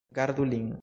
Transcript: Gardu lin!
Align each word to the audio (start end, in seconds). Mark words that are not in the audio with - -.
Gardu 0.13 0.45
lin! 0.51 0.77